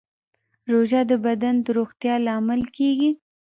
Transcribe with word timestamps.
روژه 0.71 1.01
د 1.09 1.11
بدن 1.25 1.55
د 1.65 1.67
روغتیا 1.77 2.15
لامل 2.25 2.61
کېږي. 2.77 3.11